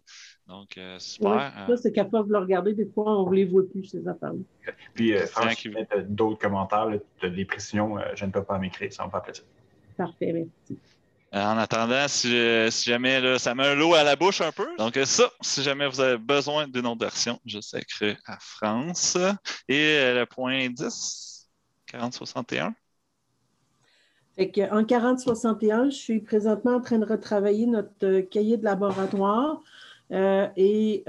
[0.48, 1.64] Donc, super.
[1.68, 2.74] ça, c'est capable de le regarder.
[2.74, 4.72] Des fois, on ne les voit plus, ces affaires-là.
[4.94, 6.88] Puis, franchement, d'autres commentaires,
[7.22, 8.92] des précisions, je ne peux pas m'écrire.
[8.92, 9.44] Ça me fait plaisir.
[9.96, 10.80] Parfait, merci.
[11.32, 12.28] Euh, en attendant, si,
[12.84, 14.66] jamais ça met un lot à la bouche un peu.
[14.78, 17.84] Donc, ça, si jamais vous avez besoin d'une autre version, je sais
[18.26, 19.16] à France.
[19.68, 21.48] Et euh, le point 10,
[21.86, 22.74] 4061.
[24.72, 29.60] en 4061, je suis présentement en train de retravailler notre euh, cahier de laboratoire
[30.56, 31.04] et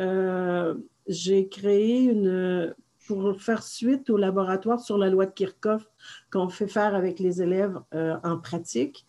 [1.08, 2.76] j'ai créé une,
[3.08, 5.90] pour faire suite au laboratoire sur la loi de Kirchhoff
[6.32, 9.08] qu'on fait faire avec les élèves en pratique.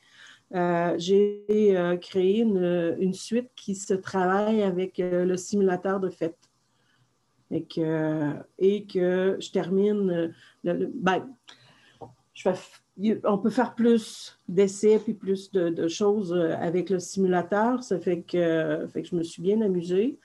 [0.54, 6.36] Euh, j'ai euh, créé une, suite qui se travaille avec euh, le simulateur de fête.
[7.50, 10.34] Et que, et que je termine.
[10.64, 11.28] Ben,
[13.24, 17.82] on peut faire plus d'essais puis plus de, choses avec le simulateur.
[17.82, 20.18] Ça fait que, je me suis bien amusée.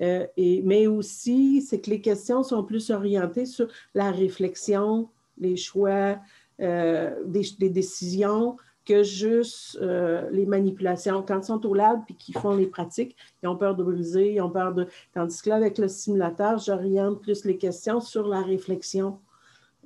[0.00, 6.18] et, mais aussi, c'est que les questions sont plus orientées sur la réflexion, les choix,
[6.58, 11.22] des, des, décisions, que juste euh, les manipulations.
[11.22, 14.34] Quand ils sont au lab et qu'ils font les pratiques, ils ont peur de briser,
[14.34, 14.86] ils ont peur de.
[15.14, 19.18] Tandis que là, avec le simulateur, j'oriente plus les questions sur la réflexion.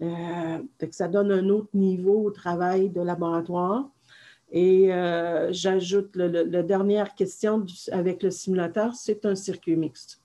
[0.03, 0.59] Euh,
[0.91, 3.89] ça donne un autre niveau au travail de laboratoire.
[4.51, 10.23] Et euh, j'ajoute la dernière question avec le simulateur, c'est un circuit mixte.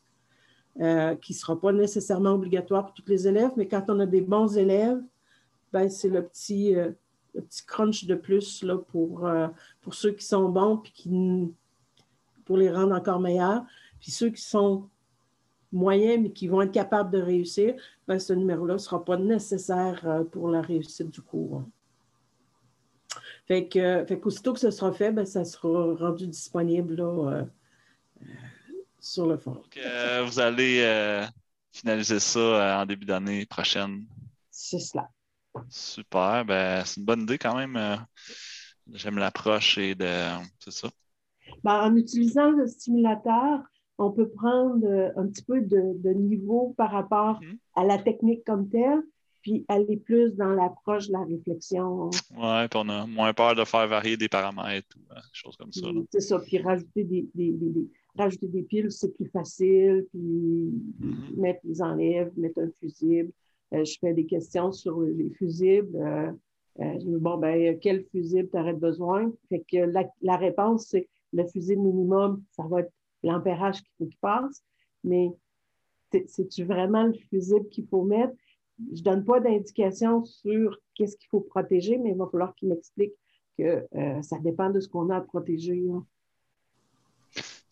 [0.80, 4.06] Euh, qui ne sera pas nécessairement obligatoire pour tous les élèves, mais quand on a
[4.06, 5.02] des bons élèves,
[5.74, 6.76] ben, c'est le petit,
[7.34, 9.48] le petit crunch de plus là, pour, euh,
[9.82, 11.10] pour ceux qui sont bons puis qui,
[12.46, 13.64] pour les rendre encore meilleurs.
[14.00, 14.90] Puis ceux qui sont
[15.72, 17.76] moyens mais qui vont être capables de réussir,
[18.08, 21.64] ben, ce numéro-là ne sera pas nécessaire pour la réussite du cours.
[23.48, 27.46] Fait que, fait qu'aussitôt que ce sera fait, ben, ça sera rendu disponible là,
[29.02, 29.54] sur le fond.
[29.54, 31.26] Donc, euh, vous allez euh,
[31.72, 34.06] finaliser ça euh, en début d'année prochaine.
[34.52, 35.10] C'est cela.
[35.70, 36.46] Super.
[36.46, 37.78] Ben, c'est une bonne idée quand même.
[38.94, 40.08] J'aime l'approche et de.
[40.60, 40.90] C'est ça.
[41.64, 43.62] Ben, en utilisant le stimulateur,
[43.98, 47.58] on peut prendre un petit peu de, niveau par rapport mm-hmm.
[47.76, 49.04] à la technique comme telle,
[49.42, 52.10] puis aller plus dans l'approche de la réflexion.
[52.36, 55.72] Oui, puis on a moins peur de faire varier des paramètres ou des choses comme
[55.72, 55.88] ça.
[56.12, 57.30] C'est ça, puis rajouter des,
[58.18, 61.40] rajouter des piles, c'est plus facile, puis mm-hmm.
[61.40, 63.32] mettre les enlèves, mettre un fusible.
[63.74, 65.96] Euh, je fais des questions sur les fusibles.
[65.96, 66.32] Euh,
[66.80, 69.32] euh, je dis, bon, ben, quel fusible tu aurais besoin?
[69.50, 72.92] Fait que la, réponse, c'est le fusible minimum, ça va être
[73.24, 74.64] l'ampérage qu'il faut qu'il passe,
[75.04, 75.32] mais
[76.28, 78.34] c'est-tu vraiment le fusible qu'il faut mettre?
[78.94, 82.70] Je ne donne pas d'indication sur qu'est-ce qu'il faut protéger, mais il va falloir qu'il
[82.70, 83.14] m'explique
[83.58, 83.86] que
[84.22, 85.84] ça dépend de ce qu'on a à protéger.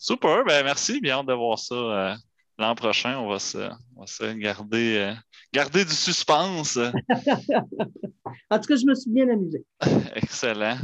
[0.01, 2.15] Super, ben merci, bien de voir ça euh,
[2.59, 3.17] l'an prochain.
[3.17, 5.13] On va se, garder, euh,
[5.53, 6.77] garder du suspense.
[8.49, 9.65] en tout cas, je me suis bien amusé.
[10.15, 10.77] Excellent.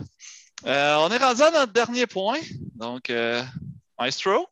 [0.66, 2.40] Euh, on est rendu à notre dernier point.
[2.76, 3.12] Donc,
[4.00, 4.48] Maestro?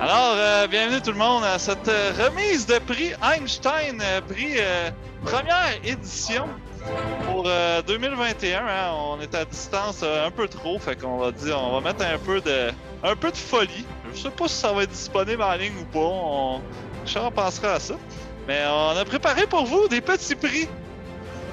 [0.00, 4.56] Alors, bienvenue tout le monde à cette remise de prix Einstein, prix
[5.24, 6.48] première édition
[7.26, 11.32] pour 2021, euh, hein, on est à distance euh, un peu trop, fait qu'on va
[11.32, 12.70] dire, on va mettre un peu de,
[13.02, 13.84] un peu de folie.
[14.14, 15.98] Je sais pas si ça va être disponible en ligne ou pas.
[16.00, 16.60] On,
[17.04, 17.94] Richard pensera à ça.
[18.46, 20.68] Mais on a préparé pour vous des petits prix.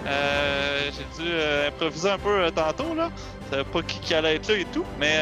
[0.06, 1.32] Euh, j'ai dû
[1.68, 3.12] improviser un peu tantôt là.
[3.46, 4.86] Je savais pas qui, allait être là et tout.
[5.00, 5.20] Mais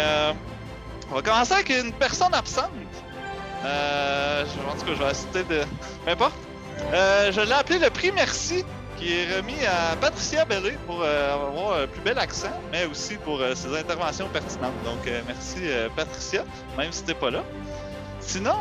[1.11, 2.69] on va commencer avec une personne absente.
[3.63, 5.63] en tout cas, je vais citer de.
[6.05, 6.35] Peu importe.
[6.91, 8.63] je l'ai appelé le prix Merci
[8.97, 13.15] qui est remis à Patricia Bellé pour euh, avoir un plus bel accent, mais aussi
[13.15, 14.73] pour euh, ses interventions pertinentes.
[14.83, 15.61] Donc, euh, merci
[15.95, 16.43] Patricia,
[16.77, 17.43] même si t'es pas là.
[18.19, 18.55] Sinon,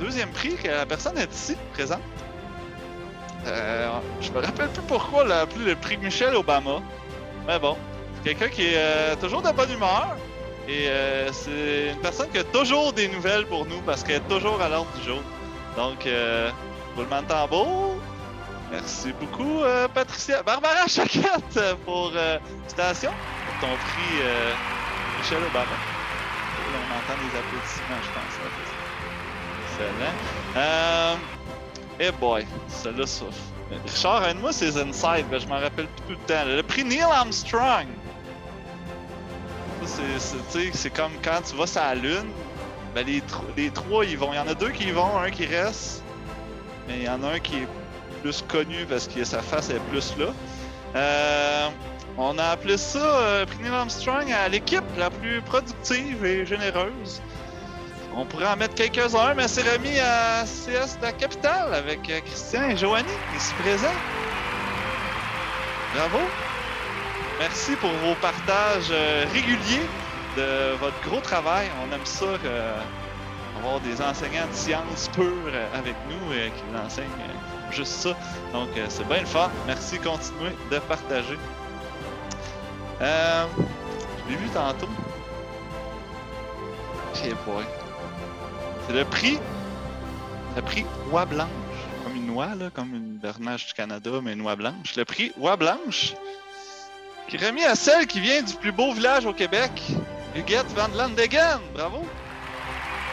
[0.00, 2.00] deuxième prix, que la personne est ici, présente.
[3.44, 6.80] je me rappelle plus pourquoi on l'a appelé le prix Michelle Obama.
[7.46, 7.76] Mais bon,
[8.16, 10.16] c'est quelqu'un qui est toujours de bonne humeur.
[10.68, 10.88] Et
[11.32, 14.68] c'est une personne qui a toujours des nouvelles pour nous parce qu'elle est toujours à
[14.68, 15.22] l'ordre du jour.
[15.76, 16.08] Donc,
[16.96, 17.98] roulement de tambour.
[18.70, 20.42] Merci beaucoup, euh, Patricia.
[20.42, 23.10] Barbara Chaquette euh, pour euh, Station,
[23.60, 24.20] ton prix
[25.18, 25.66] Michel Obama.
[26.68, 28.38] on entend des applaudissements, je pense.
[29.72, 30.12] Excellent.
[30.56, 31.14] Euh,
[31.98, 33.24] hey boy, celle-là, ça.
[33.86, 36.44] Richard, aide-moi ces ben, je m'en rappelle tout le temps.
[36.46, 37.86] Le prix Neil Armstrong.
[40.72, 42.30] C'est comme quand tu vas sur la Lune,
[42.94, 43.22] ben les,
[43.56, 44.32] les trois, ils vont.
[44.32, 46.02] Il y en a deux qui vont, un qui reste.
[46.86, 47.68] Mais il y en a un qui est
[48.22, 50.26] plus connu parce que sa face est plus là.
[50.96, 51.68] Euh,
[52.20, 57.22] on a appelé ça euh, Armstrong à l'équipe la plus productive et généreuse.
[58.16, 62.18] On pourrait en mettre quelques-uns, mais c'est remis à CS de la capitale avec euh,
[62.26, 63.86] Christian et Joanie ici présents.
[65.94, 66.18] Bravo!
[67.38, 69.86] Merci pour vos partages euh, réguliers
[70.36, 71.68] de votre gros travail.
[71.88, 72.26] On aime ça
[73.60, 77.06] avoir des enseignants de sciences pures avec nous qui nous enseignent
[77.72, 78.10] juste ça.
[78.52, 79.50] Donc, euh, c'est bien le fun.
[79.66, 81.38] Merci, continuez de partager.
[83.00, 83.46] Euh,
[84.24, 84.88] je l'ai vu tantôt.
[87.14, 87.28] C'est
[88.92, 89.38] le prix.
[90.56, 91.48] Le prix Oie Blanche.
[92.04, 94.96] Comme une noix, là, comme une bernage du Canada, mais une oie blanche.
[94.96, 96.14] Le prix Oie Blanche.
[97.28, 99.70] Qui est remis à celle qui vient du plus beau village au Québec,
[100.34, 101.60] Huguette Van Landegen.
[101.74, 102.06] Bravo!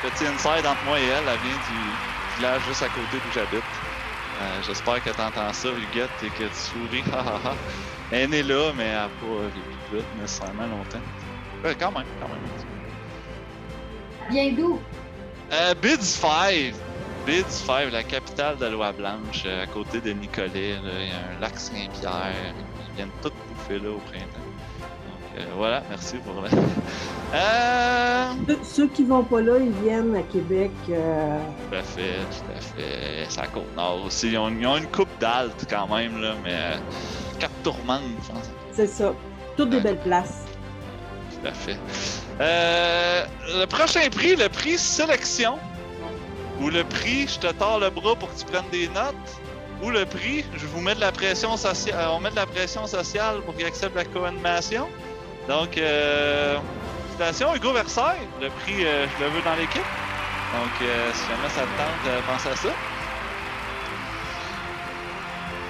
[0.02, 3.64] Petit inside entre moi et elle, elle vient du village juste à côté d'où j'habite.
[4.42, 7.04] Euh, j'espère que tu entends ça, Huguette, et que tu souris.
[8.12, 11.00] elle est là, mais elle n'a pas vécu là nécessairement longtemps.
[11.66, 12.40] Euh, quand même, quand même.
[14.30, 14.80] Bien d'où?
[15.52, 16.74] Euh, Bids 5.
[17.26, 20.74] baie du Fèvre, la capitale de l'Oie Blanche, euh, à côté de Nicolet.
[20.74, 20.92] là.
[21.00, 22.34] Il y a un lac Saint-Pierre.
[22.90, 24.40] Ils viennent tous bouffer là au printemps.
[25.38, 26.50] Euh, voilà, merci pour le.
[27.34, 28.32] Euh,
[28.64, 30.72] Ceux- qui vont pas là, ils viennent à Québec.
[30.90, 31.38] euh,
[31.70, 33.26] tout à fait, tout à fait.
[33.28, 34.30] C'est à Côte-Nord aussi.
[34.32, 36.78] Ils ont, ils ont une coupe d'altes quand même, là, mais euh,
[37.40, 38.50] Cap Tourmente, je pense.
[38.72, 39.12] c'est ça.
[39.58, 40.46] Toutes des belles places.
[41.42, 41.78] Tout à fait.
[42.40, 43.26] Euh,
[43.60, 45.58] le prochain prix, le prix sélection,
[46.62, 49.16] ou le prix je te tords le bras pour que tu prennes des notes,
[49.84, 52.88] ou le prix je vous mets de la pression sociale, on met de la pression
[52.88, 54.88] sociale pour qu'il accepte la co-animation.
[55.48, 56.58] Donc, euh,
[57.04, 59.84] félicitations Hugo Versailles, le prix euh, je le veux dans l'équipe.
[60.54, 62.70] Donc, euh, si jamais ça te tente, euh, pense à ça.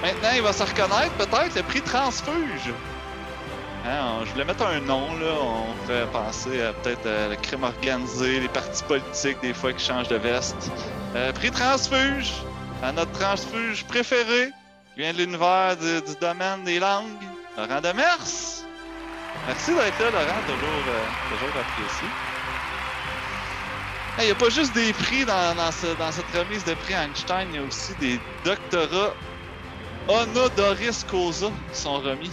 [0.02, 2.74] Maintenant, il va se reconnaître peut-être le prix Transfuge.
[3.88, 5.34] Hein, je voulais mettre un nom, là.
[5.42, 9.86] On fait penser à peut-être euh, le crime organisé, les partis politiques, des fois, qui
[9.86, 10.72] changent de veste.
[11.36, 12.34] Prix Transfuge,
[12.84, 14.52] à notre transfuge préféré,
[14.94, 17.06] qui vient de l'univers du, du domaine des langues,
[17.58, 18.65] Laurent Demers.
[19.48, 22.08] Merci d'être là, Laurent, toujours, euh, apprécié.
[24.20, 26.94] Il n'y a pas juste des prix dans, dans ce- dans cette remise de prix
[26.94, 29.14] Einstein, il y a aussi des doctorats
[30.08, 32.32] honoris causa qui sont remis.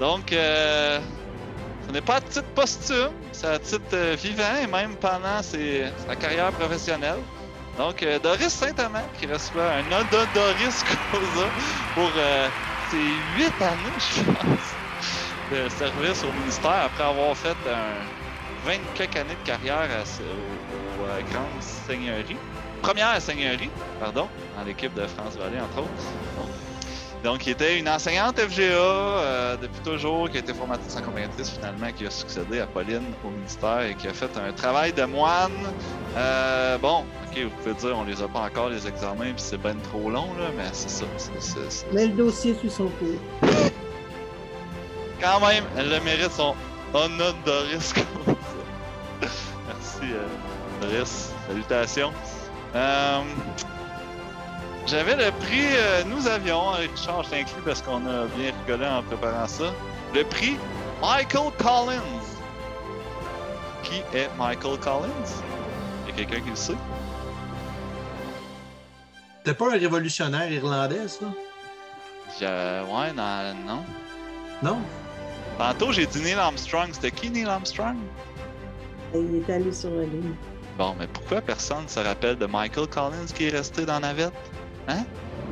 [0.00, 0.98] Donc, euh,
[1.86, 6.16] ce n'est pas à titre posthume, c'est à titre euh, vivant et même pendant sa
[6.16, 7.20] carrière professionnelle.
[7.78, 11.46] Donc, euh, Doris Saint-Amand qui reçoit un honoris causa
[11.94, 12.48] pour euh,
[12.90, 12.96] ses
[13.36, 14.74] huit années, je pense,
[15.54, 21.02] de service au ministère après avoir fait un 20 quelques années de carrière à, aux,
[21.02, 22.36] aux, euh, grandes seigneuries.
[22.82, 25.88] Première seigneurie, pardon, dans l'équipe de France Vallée, entre autres.
[26.36, 26.48] Donc,
[27.22, 31.50] donc, il était une enseignante FGA euh, depuis toujours, qui a été formatrice en accompagnatrice
[31.50, 35.04] finalement, qui a succédé à Pauline au ministère et qui a fait un travail de
[35.04, 35.52] moine.
[36.16, 39.56] Euh, bon, ok, vous pouvez dire, on les a pas encore les examens, puis c'est
[39.56, 41.06] ben trop long, là, mais c'est ça.
[41.92, 43.50] Mais le dossier suit son cours.
[45.24, 46.54] Quand même, elle le mérite son
[46.92, 48.36] honoris causa.
[49.22, 50.26] Merci, euh,
[50.82, 51.30] Doris.
[51.48, 52.12] Salutations.
[52.74, 53.20] Euh,
[54.86, 58.86] J'avais le prix, euh, nous avions, avec Richard, je t'inclus parce qu'on a bien rigolé
[58.86, 59.72] en préparant ça,
[60.14, 60.58] le prix
[61.00, 62.02] Michael Collins.
[63.82, 65.30] Qui est Michael Collins?
[66.06, 66.76] Il y a quelqu'un qui le sait?
[69.44, 71.26] T'es pas un révolutionnaire irlandais, ça?
[72.40, 73.84] Je- Ouais, non, non.
[74.62, 74.78] Non?
[75.58, 76.88] Tantôt, j'ai dit Neil Armstrong.
[76.92, 77.96] C'était qui Neil Armstrong?
[79.14, 80.34] Et il est allé sur la ligne.
[80.76, 84.32] Bon, mais pourquoi personne se rappelle de Michael Collins qui est resté dans la navette?
[84.88, 85.04] Hein?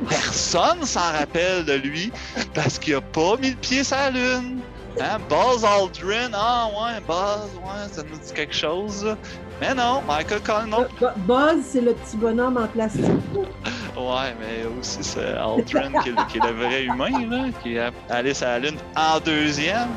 [0.09, 2.11] Personne s'en rappelle de lui
[2.53, 4.59] parce qu'il a pas mis le pied sur la Lune.
[4.99, 5.17] Hein?
[5.29, 9.15] Buzz Aldrin, ah ouais, Buzz, ouais, ça nous dit quelque chose.
[9.61, 10.85] Mais non, Michael Collins, non.
[10.99, 13.05] Bu- Buzz, c'est le petit bonhomme en plastique.
[13.95, 18.33] Ouais, mais aussi c'est Aldrin qui, qui est le vrai humain, là, qui est allé
[18.33, 19.89] sur la Lune en deuxième.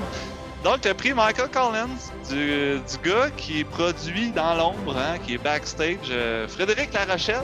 [0.62, 1.96] Donc, le prix Michael Collins,
[2.28, 7.42] du, gars qui produit dans l'ombre, hein, qui est backstage, euh, Frédéric Larochelle.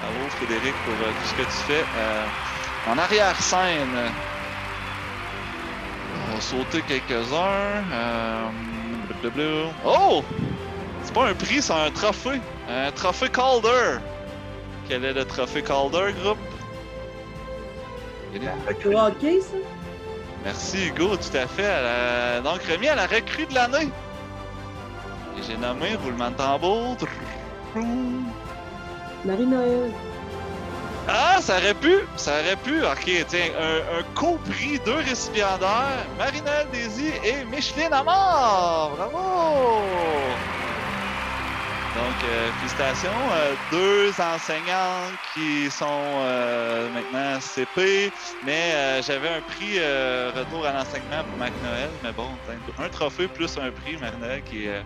[0.00, 1.84] Bravo, Frédéric, pour euh, tout ce que tu fais.
[1.96, 2.26] Euh,
[2.90, 4.12] en arrière-scène,
[6.28, 7.82] on va sauter quelques-uns.
[7.92, 10.22] Euh, oh!
[11.04, 12.40] C'est pas un prix, c'est un trophée.
[12.68, 14.00] Un trophée Calder.
[14.88, 16.38] Quel est le trophée Calder, groupe?
[18.94, 19.56] Hockey, ça?
[20.44, 21.66] Merci Hugo, tout à fait.
[21.66, 23.90] À la- Donc remis à la recrue de l'année.
[25.38, 26.96] Et j'ai nommé roulement de tambour.
[29.24, 29.90] Marie-Noël.
[31.08, 32.82] Ah, ça aurait pu, ça aurait pu.
[32.84, 38.92] Ok, tiens, un, un co-prix, deux récipiendaires, Marinelle Daisy et Micheline Amor.
[38.96, 39.82] Bravo!
[41.94, 43.10] Donc, euh, félicitations.
[43.32, 48.10] euh, deux enseignantes qui sont euh, maintenant CP,
[48.46, 49.78] mais euh, j'avais un prix
[50.34, 51.90] retour à l'enseignement pour Marie-Noël.
[52.02, 52.28] Mais bon,
[52.78, 54.80] un trophée plus un prix, Marie-Noël, qui euh,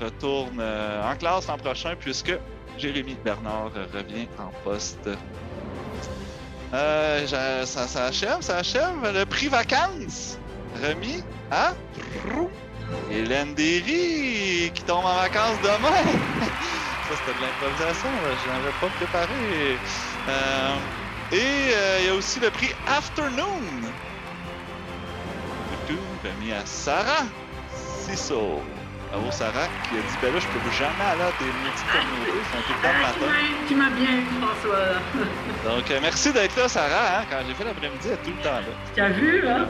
[0.00, 2.32] retourne en classe l'an prochain puisque
[2.76, 5.08] Jérémy Bernard revient en poste.
[6.72, 8.94] Ça, ça achève, ça achève.
[9.02, 10.38] Le prix vacances
[10.82, 11.72] remis à
[13.10, 16.04] Hélène Derry qui tombe en vacances demain.
[17.02, 19.80] ça, c'était de l'improvisation, là, je n'avais pas préparé.
[20.28, 20.76] Euh,
[21.32, 21.36] et
[21.74, 23.92] euh, il y a aussi le prix Afternoon.
[25.86, 27.24] Tout remis à Sarah
[27.74, 28.62] Cisso.
[29.10, 32.44] Bravo Sarah qui a dit Ben là, je peux jamais aller à tes multi-communautés, ils
[32.46, 33.34] sont tout le temps le matin.
[33.68, 34.94] Tu m'as bien François.
[35.76, 37.20] Donc, euh, merci d'être là, Sarah.
[37.20, 37.24] hein.
[37.30, 38.74] Quand j'ai fait l'après-midi, elle est tout le temps là.
[38.94, 39.68] Tu as vu, hein?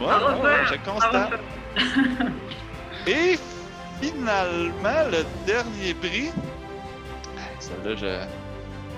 [0.00, 1.32] Ouais, ouais, je constate.
[3.06, 3.38] Et
[4.00, 6.30] finalement, le dernier prix,
[7.60, 8.06] celle-là, je...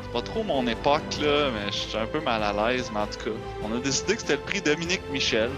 [0.03, 3.01] c'est pas trop mon époque, là, mais je suis un peu mal à l'aise, mais
[3.01, 5.51] en tout cas, on a décidé que c'était le prix Dominique Michel.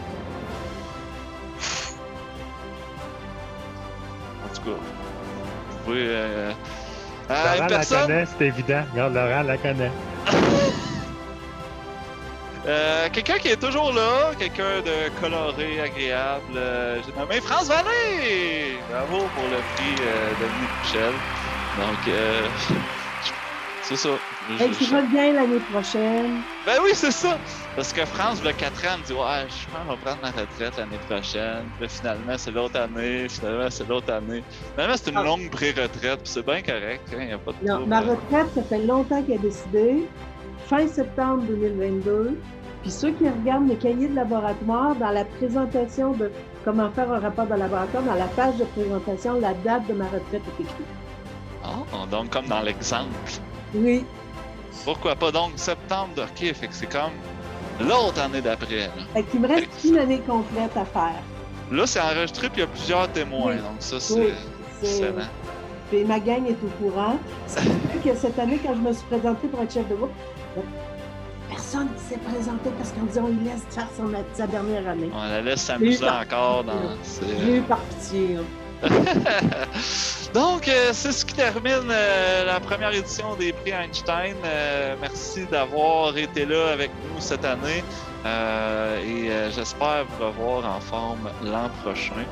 [4.45, 4.77] En tout cas,
[5.71, 6.07] vous pouvez.
[6.07, 6.53] Euh...
[7.29, 7.99] Laurent personne...
[7.99, 8.85] la connaît, c'est évident.
[8.93, 9.93] Regarde, Laurent la connaît.
[12.69, 16.43] Euh, quelqu'un qui est toujours là, quelqu'un de coloré, agréable.
[16.55, 18.77] Euh, J'ai nommé France Vallée!
[18.91, 21.13] Bravo pour le prix euh, Dominique Michel.
[21.79, 22.47] Donc, euh,
[23.83, 24.11] c'est ça.
[24.59, 26.41] Je- Hey, tu je- l'année prochaine?
[26.67, 27.39] Ben oui, c'est ça!
[27.75, 29.97] Parce que France, y a 4 ans, me dit Ouais, je pense que je vais
[30.05, 31.65] prendre ma retraite l'année prochaine.
[31.79, 33.29] Puis finalement, c'est l'autre année.
[33.31, 34.43] Finalement, c'est l'autre année.
[34.75, 35.23] Finalement, c'est une Ah.
[35.23, 36.21] longue pré-retraite.
[36.23, 37.01] Puis c'est bien correct.
[37.13, 40.07] Il n'y a pas de Non, ma retraite, ça fait longtemps qu'elle a décidé.
[40.67, 42.39] Fin septembre 2022.
[42.83, 46.31] Puis ceux qui regardent le cahier de laboratoire, dans la présentation de
[46.65, 50.05] comment faire un rapport de laboratoire, dans la page de présentation, la date de ma
[50.05, 50.87] retraite est écrite.
[51.65, 53.11] Ah, donc, comme dans l'exemple.
[53.75, 54.05] Oui.
[54.85, 56.13] Pourquoi pas donc septembre?
[56.19, 57.11] Ok, fait que c'est comme
[57.81, 58.89] l'autre année d'après.
[59.13, 61.21] Fait qu'il me reste une année complète à faire.
[61.71, 63.55] Là, c'est enregistré puis il y a plusieurs témoins.
[63.55, 63.57] Oui.
[63.57, 64.33] Donc ça, c'est Oui,
[64.81, 65.27] c'est- excellent.
[65.91, 67.17] Puis ma gang est au courant.
[67.47, 67.69] Ce qui
[68.03, 70.13] fait que cette année, quand je me suis présentée pour être chef de groupe,
[71.71, 75.11] personne ne s'est présenté parce qu'on disait on lui laisse faire son, sa dernière année.
[75.13, 76.73] On la laisse s'amuser encore dans...
[77.03, 78.37] c'est- J'ai eu par pitié.
[78.39, 78.45] hein.
[80.35, 84.37] Donc, euh, c'est ce qui termine euh, la première édition des prix Einstein.
[84.45, 87.83] Euh, merci d'avoir été là avec nous cette année
[88.27, 92.25] Euh, et euh, j'espère vous revoir en forme l'an prochain.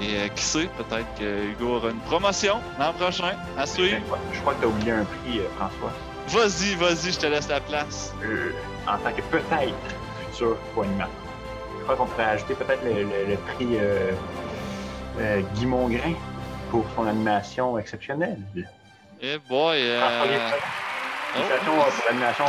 [0.00, 4.00] Et euh, qui sait, peut-être que Hugo aura une promotion l'an prochain à suivre.
[4.32, 5.92] Je crois que tu as oublié un prix, euh, François.
[6.28, 8.14] Vas-y, vas-y, je te laisse la place.
[8.88, 9.74] En tant que peut-être
[10.30, 11.10] futur co-animateur.
[11.78, 14.12] Je crois qu'on pourrait ajouter peut-être le, le- le prix euh,
[15.20, 16.14] euh, Guy Mongrain
[16.70, 18.38] pour son animation exceptionnelle.
[19.20, 20.08] Eh boy, euh,
[21.90, 22.44] pour l'animation.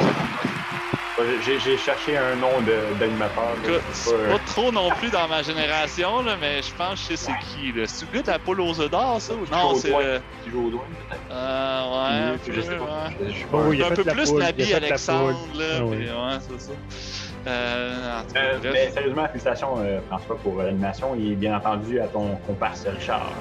[1.40, 3.56] J'ai- cherché un nom d'animateur.
[3.56, 3.60] là.
[3.64, 6.74] Écoute, C'est c'est pas, euh, pas trop non plus dans ma génération, là, mais je
[6.76, 7.72] pense que je sais c'est qui.
[7.72, 7.86] là.
[7.88, 9.34] C'est de la poule aux œufs d'or, ça?
[9.34, 10.22] ou Non, c'est le...
[10.44, 11.22] qui joue au doigt, peut-être.
[11.32, 12.84] Euh, ouais, un peu, je sais pas.
[12.84, 13.18] ouais.
[13.20, 15.60] Je, je suis pas Oh, il a un peu la plus poule, la Alexandre, poule.
[15.62, 15.98] là, Ah oui.
[15.98, 16.72] puis ouais, c'est ça.
[17.48, 18.72] Euh, en tout cas, Euh, bref.
[18.74, 23.32] mais sérieusement, félicitations euh, François pour l'animation et bien entendu à ton comparse Richard.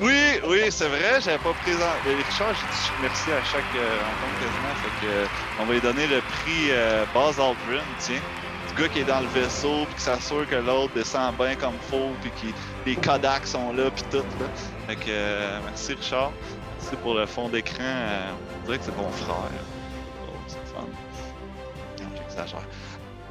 [0.00, 0.14] Oui,
[0.46, 1.90] oui, c'est vrai, j'avais pas présent.
[2.06, 4.74] Mais Richard, j'ai dit merci à chaque euh, rencontre quasiment.
[4.80, 5.26] Fait que, euh,
[5.60, 8.20] on va lui donner le prix euh, Buzz Aldrin, tiens.
[8.68, 11.74] Du gars qui est dans le vaisseau, puis qui s'assure que l'autre descend bien comme
[11.90, 12.54] faut, puis que
[12.86, 14.18] les Kodak sont là, puis tout.
[14.18, 14.46] Là.
[14.86, 16.32] Fait que, euh, merci Richard.
[16.78, 17.82] Merci pour le fond d'écran.
[17.82, 19.50] euh, on dirait que c'est ton frère.
[20.28, 20.86] Oh, c'est fun.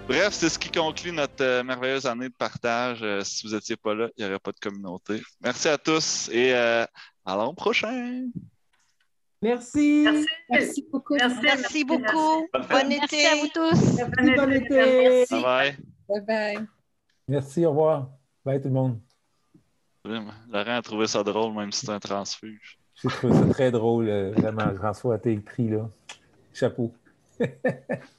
[0.06, 3.06] Bref, c'est ce qui conclut notre euh, merveilleuse année de partage.
[3.24, 5.22] Si vous n'étiez pas là, il n'y aurait pas de communauté.
[5.42, 6.90] Merci à tous et à
[7.26, 8.26] l'an prochain.
[9.42, 10.04] Merci.
[10.04, 10.28] Merci.
[10.50, 11.16] Merci beaucoup.
[11.16, 11.40] Merci.
[11.44, 12.48] Merci beaucoup.
[12.54, 13.26] Bonne Bon Merci été.
[13.28, 13.96] à vous tous.
[13.98, 15.26] Merci, bon été.
[15.30, 15.78] Bye bye.
[16.10, 16.68] Bye bye.
[17.28, 18.10] Merci, au revoir.
[18.44, 19.00] Bye tout le monde.
[20.06, 22.80] Laurent a trouvé ça drôle, même si c'est un transfuge.
[22.96, 24.74] J'ai trouvé ça très drôle, euh, vraiment.
[24.76, 25.90] François, t'es pris là.
[26.54, 26.94] Chapeau.